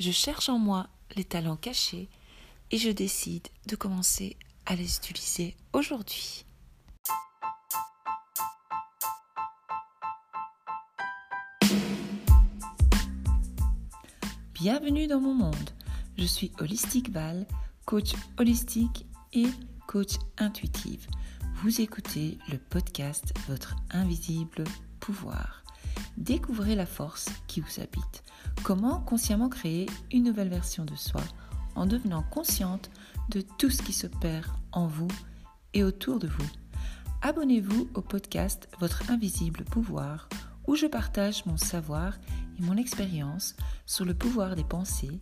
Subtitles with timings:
[0.00, 2.08] je cherche en moi les talents cachés
[2.70, 6.46] et je décide de commencer à les utiliser aujourd'hui.
[14.54, 15.70] Bienvenue dans mon monde.
[16.16, 17.46] Je suis Holistique Val,
[17.84, 19.04] coach holistique
[19.34, 19.48] et
[19.86, 21.06] coach intuitive.
[21.56, 24.64] Vous écoutez le podcast Votre invisible
[24.98, 25.62] pouvoir.
[26.16, 28.22] Découvrez la force qui vous habite.
[28.62, 31.22] Comment consciemment créer une nouvelle version de soi
[31.74, 32.90] en devenant consciente
[33.30, 35.08] de tout ce qui se perd en vous
[35.74, 36.50] et autour de vous.
[37.22, 40.28] Abonnez-vous au podcast Votre invisible pouvoir
[40.66, 42.18] où je partage mon savoir
[42.58, 45.20] et mon expérience sur le pouvoir des pensées,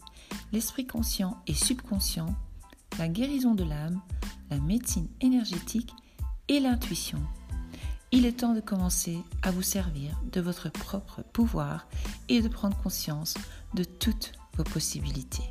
[0.52, 2.34] l'esprit conscient et subconscient,
[2.98, 4.00] la guérison de l'âme,
[4.50, 5.92] la médecine énergétique
[6.48, 7.22] et l'intuition.
[8.10, 11.86] Il est temps de commencer à vous servir de votre propre pouvoir
[12.30, 13.34] et de prendre conscience
[13.74, 15.42] de toutes vos possibilités.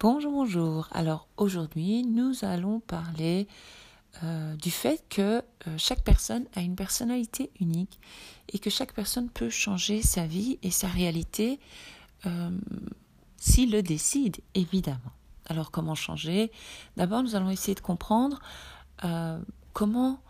[0.00, 0.88] Bonjour, bonjour.
[0.90, 3.46] Alors aujourd'hui, nous allons parler
[4.24, 5.42] euh, du fait que euh,
[5.76, 8.00] chaque personne a une personnalité unique
[8.48, 11.60] et que chaque personne peut changer sa vie et sa réalité
[12.26, 12.50] euh,
[13.36, 15.12] s'il le décide, évidemment.
[15.46, 16.50] Alors comment changer?
[16.96, 18.40] D'abord, nous allons essayer de comprendre
[19.72, 20.20] comment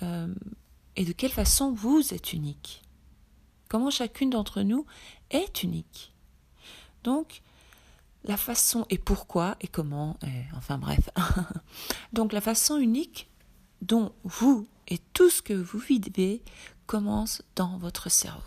[0.00, 2.82] et de quelle façon vous êtes unique?
[3.68, 4.86] Comment chacune d'entre nous
[5.30, 6.12] est unique?
[7.02, 7.42] Donc,
[8.24, 10.16] la façon et pourquoi et comment,
[10.56, 11.10] enfin bref.
[12.12, 13.28] Donc la façon unique
[13.82, 16.42] dont vous et tout ce que vous vivez
[16.86, 18.40] commence dans votre cerveau.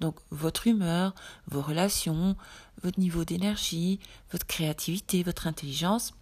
[0.00, 1.14] Donc votre humeur,
[1.46, 2.36] vos relations,
[2.82, 4.00] votre niveau d'énergie,
[4.32, 6.14] votre créativité, votre intelligence,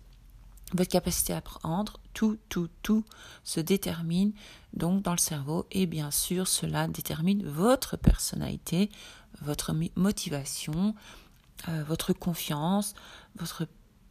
[0.74, 3.04] votre capacité à apprendre, tout, tout, tout
[3.44, 4.32] se détermine
[4.74, 8.90] donc dans le cerveau et bien sûr cela détermine votre personnalité,
[9.40, 10.94] votre motivation,
[11.68, 12.94] euh, votre confiance,
[13.36, 13.66] votre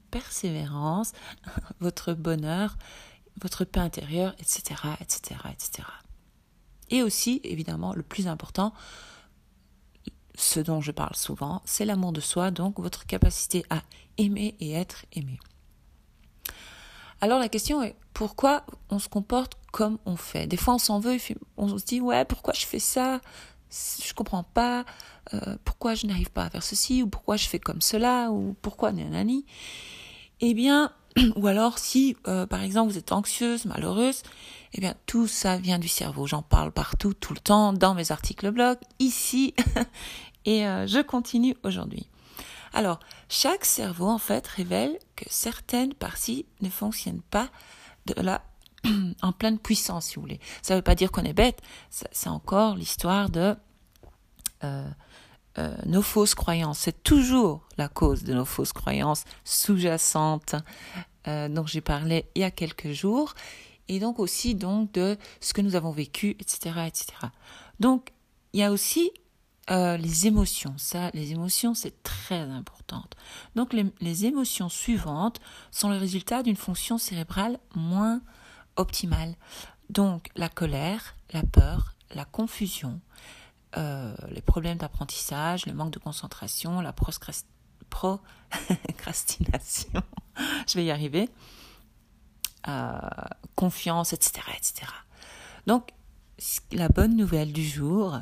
[0.09, 1.14] persévérance,
[1.80, 2.77] votre bonheur,
[3.39, 5.87] votre paix intérieure, etc., etc., etc.
[6.89, 8.73] Et aussi, évidemment, le plus important,
[10.36, 13.81] ce dont je parle souvent, c'est l'amour de soi, donc votre capacité à
[14.17, 15.39] aimer et être aimé.
[17.22, 20.48] Alors la question est pourquoi on se comporte comme on fait?
[20.48, 21.17] Des fois on s'en veut,
[21.58, 23.20] on se dit ouais pourquoi je fais ça?
[23.72, 24.86] Je comprends pas
[25.33, 27.04] euh, pourquoi je n'arrive pas à faire ceci?
[27.04, 28.32] Ou pourquoi je fais comme cela?
[28.32, 29.45] Ou pourquoi nanani?
[30.39, 30.92] Eh bien,
[31.36, 34.22] ou alors si euh, par exemple vous êtes anxieuse, malheureuse,
[34.73, 36.28] eh bien tout ça vient du cerveau.
[36.28, 39.54] J'en parle partout, tout le temps, dans mes articles blog, ici,
[40.45, 42.08] et euh, je continue aujourd'hui.
[42.73, 47.50] Alors, chaque cerveau en fait révèle que certaines parties ne fonctionnent pas
[48.05, 48.44] de la
[49.22, 50.39] en pleine puissance, si vous voulez.
[50.61, 53.55] Ça ne veut pas dire qu'on est bête, c'est encore l'histoire de
[54.64, 54.89] euh,
[55.58, 56.80] euh, nos fausses croyances.
[56.80, 60.55] C'est toujours la cause de nos fausses croyances sous-jacentes
[61.28, 63.34] euh, dont j'ai parlé il y a quelques jours,
[63.88, 67.05] et donc aussi donc de ce que nous avons vécu, etc., etc.
[67.80, 68.14] Donc
[68.54, 69.11] il y a aussi
[69.70, 70.73] les émotions.
[70.78, 73.04] Ça, les émotions, c'est très important.
[73.55, 75.39] Donc les, les, émotions suivantes
[75.72, 78.22] sont le résultat d'une fonction cérébrale moins
[78.78, 79.36] optimale.
[79.89, 83.00] Donc la colère, la peur, la confusion,
[83.78, 86.94] euh, les problèmes d'apprentissage, le manque de concentration, la
[87.89, 90.04] procrastination,
[90.67, 91.30] je vais y arriver,
[92.67, 92.99] euh,
[93.55, 94.86] confiance, etc., etc.
[95.67, 95.89] Donc,
[96.71, 98.20] la bonne nouvelle du jour,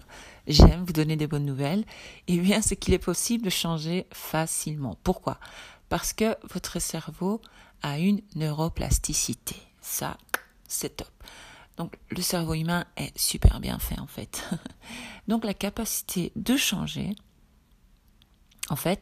[0.48, 1.86] j'aime vous donner des bonnes nouvelles,
[2.28, 4.98] et eh bien, c'est qu'il est possible de changer facilement.
[5.04, 5.40] Pourquoi?
[5.90, 7.42] Parce que votre cerveau
[7.82, 9.56] a une neuroplasticité.
[9.82, 10.18] Ça,
[10.68, 11.12] c'est top.
[11.78, 14.50] Donc le cerveau humain est super bien fait en fait.
[15.28, 17.16] Donc la capacité de changer,
[18.70, 19.02] en fait,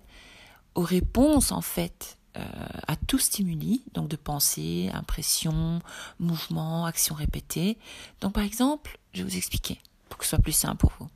[0.76, 2.42] aux réponses en fait euh,
[2.88, 5.82] à tout stimuli, donc de pensée, impression,
[6.20, 7.78] mouvement, action répétée.
[8.22, 9.80] Donc par exemple, je vais vous expliquer
[10.10, 11.10] pour que ce soit plus simple pour vous.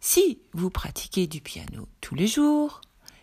[0.00, 2.80] Si vous pratiquez du piano tous les jours,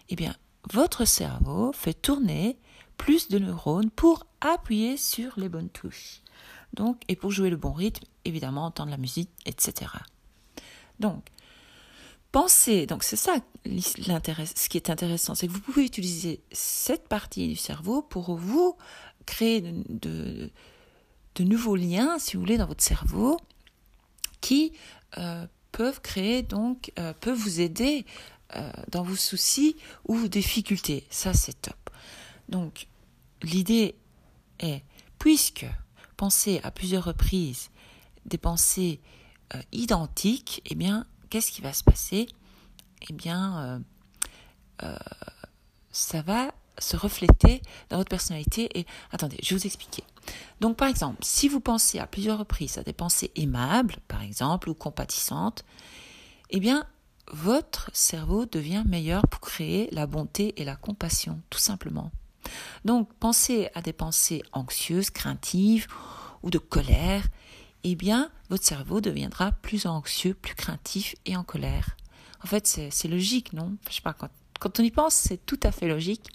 [0.10, 0.36] eh bien
[0.72, 2.57] votre cerveau fait tourner
[2.98, 6.22] plus de neurones pour appuyer sur les bonnes touches.
[6.74, 9.92] Donc, et pour jouer le bon rythme, évidemment, entendre la musique, etc.
[11.00, 11.25] Donc,
[12.31, 17.48] pensez, donc c'est ça ce qui est intéressant, c'est que vous pouvez utiliser cette partie
[17.48, 18.78] du cerveau pour vous
[19.25, 20.50] créer de,
[21.36, 23.38] de, nouveaux liens, si vous voulez, dans votre cerveau,
[24.48, 24.72] qui
[25.18, 28.06] euh, peuvent créer, donc, euh, peuvent vous aider
[28.56, 29.76] euh, dans vos soucis
[30.08, 31.06] ou vos difficultés.
[31.10, 31.90] Ça, c'est top.
[32.48, 32.88] Donc,
[33.44, 33.96] l'idée
[34.60, 34.84] est,
[35.20, 35.66] puisque
[36.16, 37.72] penser à plusieurs reprises
[38.26, 39.02] des pensées
[39.74, 42.28] identiques, eh bien, qu'est-ce qui va se passer?
[43.10, 43.84] Eh bien,
[45.92, 48.79] ça va se refléter dans votre personnalité.
[48.79, 50.03] Et attendez, je vais vous expliquer.
[50.59, 54.69] Donc, par exemple, si vous pensez à plusieurs reprises à des pensées aimables, par exemple,
[54.69, 55.63] ou compatissantes,
[56.50, 56.85] eh bien,
[57.31, 62.12] votre cerveau devient meilleur pour créer la bonté et la compassion, tout simplement.
[62.85, 65.88] Donc, pensez à des pensées anxieuses, craintives
[66.44, 67.27] ou de colère,
[67.83, 71.97] eh bien, votre cerveau deviendra plus anxieux, plus craintif et en colère.
[72.44, 73.75] En fait, c'est logique, non?
[73.89, 74.29] Je sais pas, quand,
[74.59, 76.29] quand on y pense, c'est tout à fait logique.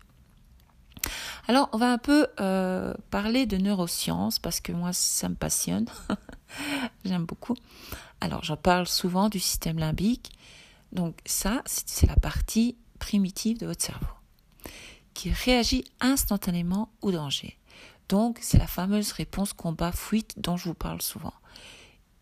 [1.48, 5.86] Alors, on va un peu euh, parler de neurosciences parce que moi, ça me passionne.
[7.04, 7.56] J'aime beaucoup.
[8.20, 10.32] Alors, j'en parle souvent du système limbique.
[10.92, 14.06] Donc, ça, c'est la partie primitive de votre cerveau
[15.14, 17.58] qui réagit instantanément au danger.
[18.08, 21.34] Donc, c'est la fameuse réponse combat-fuite dont je vous parle souvent.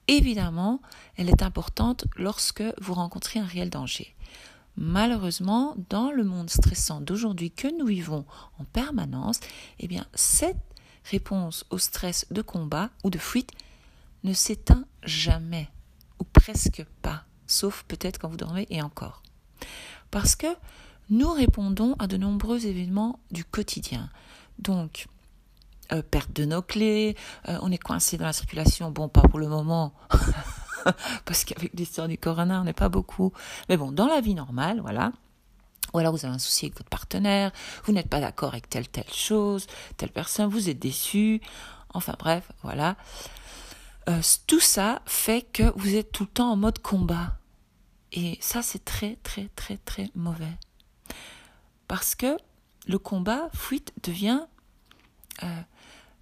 [0.08, 0.81] Évidemment,
[1.17, 4.14] elle est importante lorsque vous rencontrez un réel danger.
[4.76, 8.25] Malheureusement, dans le monde stressant d'aujourd'hui que nous vivons
[8.58, 9.40] en permanence,
[9.78, 10.56] eh bien, cette
[11.05, 13.50] réponse au stress de combat ou de fuite
[14.25, 15.69] ne s'éteint jamais,
[16.19, 19.22] ou presque pas, sauf peut-être quand vous dormez et encore.
[20.11, 20.46] Parce que
[21.08, 24.11] nous répondons à de nombreux événements du quotidien.
[24.58, 25.08] Donc,
[25.93, 27.17] euh, perte de nos clés,
[27.49, 29.93] euh, on est coincé dans la circulation, bon, pas pour le moment,
[31.25, 33.32] parce qu'avec l'histoire du corona, on n'est pas beaucoup.
[33.69, 35.12] Mais bon, dans la vie normale, voilà.
[35.93, 37.50] Ou alors vous avez un souci avec votre partenaire,
[37.85, 39.67] vous n'êtes pas d'accord avec telle telle chose,
[39.97, 41.41] telle personne, vous êtes déçu.
[41.93, 42.97] Enfin bref, voilà.
[44.09, 47.37] Euh, tout ça fait que vous êtes tout le temps en mode combat.
[48.12, 50.59] Et ça, c'est très, très, très, très mauvais.
[51.87, 52.37] Parce que
[52.87, 54.43] le combat, fuite, devient
[55.43, 55.62] euh,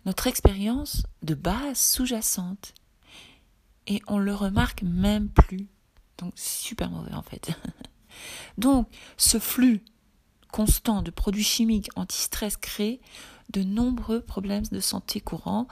[0.05, 2.75] notre expérience de base sous-jacente
[3.89, 5.67] et on le remarque même plus.
[6.19, 7.51] Donc super mauvais en fait.
[8.59, 9.83] Donc ce flux
[10.53, 13.01] constant de produits chimiques anti-stress crée
[13.51, 15.69] de nombreux problèmes de santé courants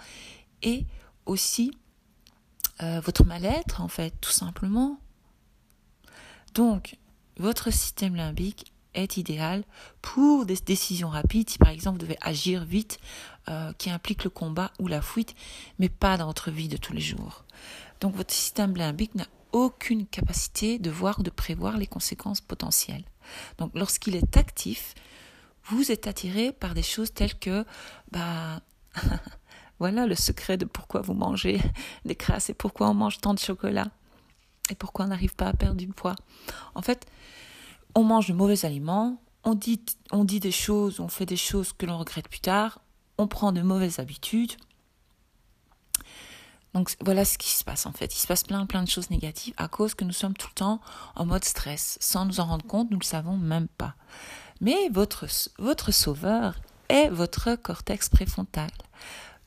[0.62, 0.86] et
[1.26, 1.70] aussi
[2.82, 4.98] euh, votre mal-être en fait tout simplement.
[6.54, 6.96] Donc
[7.38, 9.64] votre système limbique est idéal
[10.02, 12.98] pour des décisions rapides, si par exemple vous devez agir vite,
[13.48, 15.34] euh, qui implique le combat ou la fuite,
[15.78, 17.44] mais pas dans votre vie de tous les jours.
[18.00, 23.04] Donc votre système limbique n'a aucune capacité de voir ou de prévoir les conséquences potentielles.
[23.58, 24.94] Donc lorsqu'il est actif,
[25.64, 27.64] vous êtes attiré par des choses telles que,
[28.12, 28.60] bah,
[29.78, 31.60] voilà le secret de pourquoi vous mangez
[32.04, 33.88] des crasses et pourquoi on mange tant de chocolat
[34.70, 36.16] et pourquoi on n'arrive pas à perdre du poids.
[36.74, 37.06] En fait,
[37.96, 39.80] on mange de mauvais aliments, on dit,
[40.12, 42.80] on dit des choses, on fait des choses que l'on regrette plus tard,
[43.16, 44.52] on prend de mauvaises habitudes,
[46.74, 48.14] donc voilà ce qui se passe en fait.
[48.14, 50.56] Il se passe plein plein de choses négatives à cause que nous sommes tout le
[50.56, 50.80] temps
[51.14, 51.96] en mode stress.
[52.02, 53.94] Sans nous en rendre compte, nous ne le savons même pas.
[54.60, 55.24] Mais votre,
[55.58, 56.56] votre sauveur
[56.90, 58.68] est votre cortex préfrontal.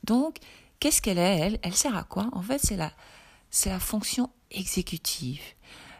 [0.02, 0.38] Donc,
[0.80, 1.58] qu'est-ce qu'elle est, elle?
[1.62, 2.28] Elle sert à quoi?
[2.32, 2.90] En fait, c'est la,
[3.48, 5.40] c'est la fonction exécutive,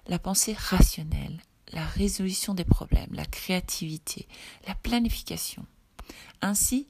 [0.08, 1.38] la pensée rationnelle,
[1.72, 4.26] la résolution des problèmes, la créativité,
[4.66, 5.64] la planification,
[6.40, 6.88] ainsi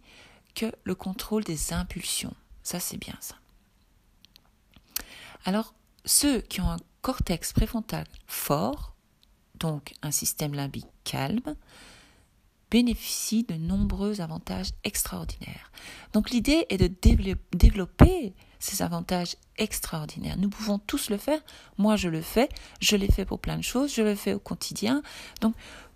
[0.55, 2.35] que le contrôle des impulsions.
[2.63, 3.37] Ça, c'est bien ça.
[5.45, 5.75] Alors,
[6.05, 8.95] ceux qui ont un cortex préfrontal fort,
[9.59, 11.57] donc un système limbique calme,
[12.71, 15.73] bénéficient de nombreux avantages extraordinaires.
[16.13, 16.91] Donc l'idée est de
[17.53, 20.37] développer ces avantages extraordinaires.
[20.39, 21.41] Nous pouvons tous le faire.
[21.79, 22.49] Moi, je le fais.
[22.81, 23.93] Je l'ai fait pour plein de choses.
[23.93, 25.03] Je le fais au quotidien.
[25.41, 25.55] Donc,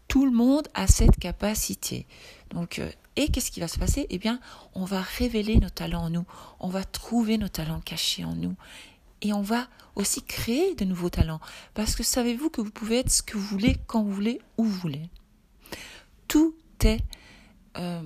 [0.08, 2.06] tout le monde a cette capacité.
[2.50, 4.06] Donc, euh, et qu'est-ce qui va se passer?
[4.10, 4.40] Eh bien,
[4.74, 6.24] on va révéler nos talents en nous.
[6.58, 8.56] On va trouver nos talents cachés en nous
[9.22, 11.40] et on va aussi créer de nouveaux talents.
[11.74, 14.64] Parce que savez-vous que vous pouvez être ce que vous voulez, quand vous voulez, où
[14.64, 15.08] vous voulez.
[16.28, 16.54] Tout
[16.84, 17.00] est
[17.78, 18.02] euh,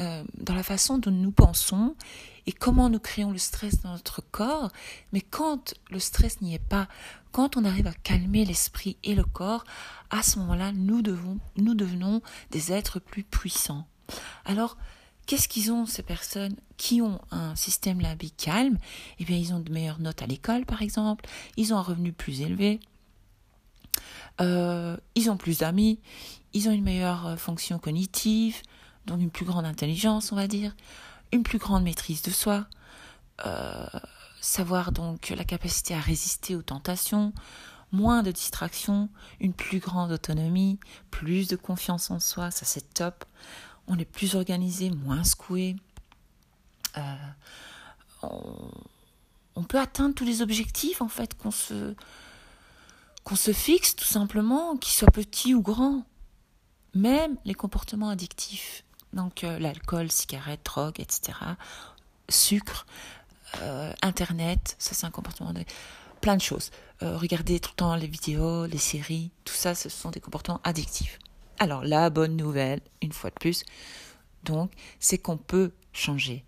[0.00, 1.96] euh, dans la façon dont nous pensons
[2.46, 4.70] et comment nous créons le stress dans notre corps.
[5.12, 6.88] Mais quand le stress n'y est pas,
[7.32, 9.64] quand on arrive à calmer l'esprit et le corps,
[10.10, 13.86] à ce moment-là, nous, devons, nous devenons des êtres plus puissants.
[14.44, 14.76] Alors,
[15.30, 18.78] Qu'est-ce qu'ils ont, ces personnes qui ont un système limbique calme?
[19.20, 21.24] Eh bien, ils ont de meilleures notes à l'école, par exemple.
[21.56, 22.80] Ils ont un revenu plus élevé.
[24.40, 26.00] Euh, ils ont plus d'amis.
[26.52, 28.60] Ils ont une meilleure euh, fonction cognitive,
[29.10, 30.74] donc une plus grande intelligence, on va dire.
[31.32, 32.66] Une plus grande maîtrise de soi.
[33.44, 33.86] Euh,
[34.40, 37.32] savoir donc la capacité à résister aux tentations,
[37.92, 39.08] moins de distractions,
[39.40, 40.78] une plus grande autonomie,
[41.10, 43.24] plus de confiance en soi, ça c'est top
[43.90, 45.76] on est plus organisé, moins secoué.
[46.96, 47.16] Euh,
[48.22, 51.94] on, peut atteindre tous les objectifs en fait qu'on se
[53.24, 56.04] qu'on se fixe tout simplement, qu'ils soient petits ou grands.
[56.94, 61.38] même les comportements addictifs, donc euh, l'alcool, cigarette, drogue, etc.,
[62.28, 62.86] sucre,
[63.62, 65.64] euh, Internet, ça c'est un comportement de...
[66.20, 66.70] plein de choses.
[67.02, 70.60] Euh, regarder tout le temps les vidéos, les séries, tout ça, ce sont des comportements
[70.64, 71.18] addictifs.
[71.58, 73.64] Alors la bonne nouvelle, une fois de plus,
[74.44, 76.44] donc, c'est qu'on peut changer.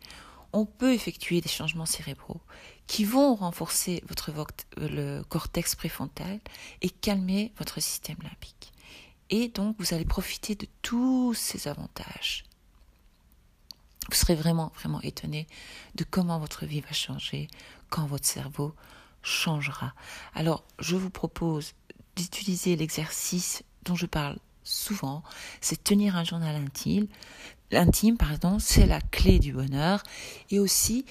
[0.52, 2.40] On peut effectuer des changements cérébraux
[2.86, 4.32] qui vont renforcer votre
[4.76, 6.40] le cortex préfrontal
[6.82, 8.72] et calmer votre système limbique.
[9.30, 12.44] Et donc, vous allez profiter de tous ces avantages.
[14.10, 15.46] Vous serez vraiment, vraiment étonné
[15.94, 17.48] de comment votre vie va changer
[17.88, 18.74] quand votre cerveau
[19.22, 19.94] changera.
[20.34, 21.72] Alors, je vous propose
[22.16, 25.22] d'utiliser l'exercice dont je parle souvent,
[25.60, 27.06] c'est tenir un journal intime.
[27.70, 30.02] L'intime, pardon, c'est la clé du bonheur.
[30.50, 31.04] Et aussi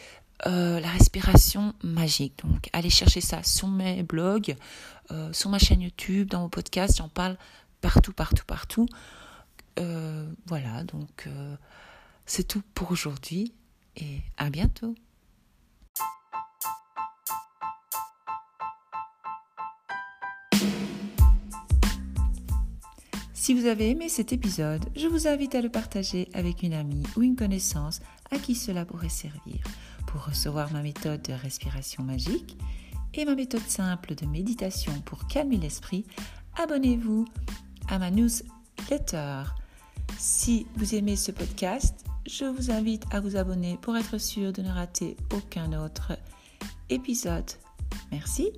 [0.48, 2.44] euh, la respiration magique.
[2.44, 4.56] Donc, allez chercher ça sur mes blogs,
[5.12, 6.98] euh, sur ma chaîne YouTube, dans mon podcast.
[6.98, 7.38] J'en parle
[7.82, 8.88] partout, partout, partout.
[9.80, 11.28] Euh, voilà, donc
[12.26, 13.54] c'est tout pour aujourd'hui
[13.96, 14.96] et à bientôt.
[23.34, 27.04] Si vous avez aimé cet épisode, je vous invite à le partager avec une amie
[27.18, 28.00] ou une connaissance
[28.30, 29.64] à qui cela pourrait servir.
[30.06, 32.56] Pour recevoir ma méthode de respiration magique
[33.16, 36.06] et ma méthode simple de méditation pour calmer l'esprit,
[36.56, 37.26] abonnez-vous
[37.90, 39.44] à ma newsletter.
[40.20, 44.62] Si vous aimez ce podcast, je vous invite à vous abonner pour être sûr de
[44.62, 46.14] ne rater aucun autre
[46.90, 47.52] épisode.
[48.10, 48.52] Merci,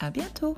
[0.00, 0.56] à bientôt